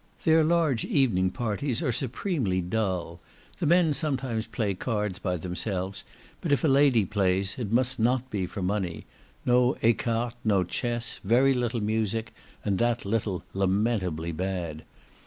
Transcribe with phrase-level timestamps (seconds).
[0.23, 3.19] Their large evening parties are supremely dull;
[3.59, 6.03] the men sometimes play cards by themselves,
[6.41, 9.05] but if a lady plays, it must not be for money;
[9.45, 12.33] no ecarte, no chess; very little music,
[12.65, 14.85] and that little lamentably bad.